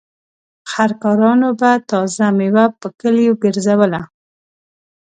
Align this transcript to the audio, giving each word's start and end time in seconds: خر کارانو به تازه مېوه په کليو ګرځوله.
خر 0.71 0.91
کارانو 1.03 1.49
به 1.59 1.71
تازه 1.89 2.25
مېوه 2.37 2.65
په 2.79 2.87
کليو 2.99 3.33
ګرځوله. 3.43 4.01